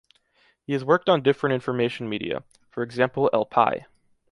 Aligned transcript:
He 0.63 0.73
has 0.73 0.83
worked 0.83 1.09
on 1.09 1.21
different 1.21 1.53
information 1.53 2.09
media, 2.09 2.43
for 2.71 2.81
example 2.81 3.29
El 3.33 3.45
País. 3.45 3.83